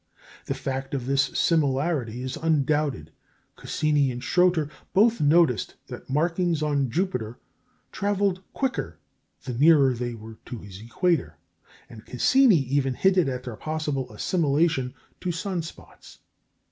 [0.45, 3.11] The fact of this similarity is undoubted.
[3.55, 7.37] Cassini and Schröter both noticed that markings on Jupiter
[7.91, 8.97] travelled quicker
[9.43, 11.35] the nearer they were to his equator;
[11.87, 16.17] and Cassini even hinted at their possible assimilation to sun spots.